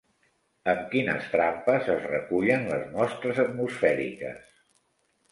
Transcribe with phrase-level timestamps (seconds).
[0.71, 4.49] Amb quines trampes es recullen les mostres atmosfèriques?